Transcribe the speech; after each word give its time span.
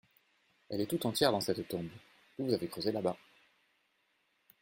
Elle 0.71 0.81
est 0.81 0.87
tout 0.87 1.05
entière 1.05 1.31
dans 1.31 1.41
cette 1.41 1.67
tombe, 1.67 1.87
que 2.35 2.41
vous 2.41 2.53
avez 2.53 2.67
creusée 2.67 2.91
là-bas. 2.91 3.15